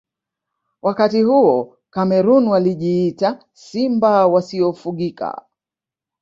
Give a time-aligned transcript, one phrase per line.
[0.81, 5.45] wakati huo cameroon walijiita simba wasiofugika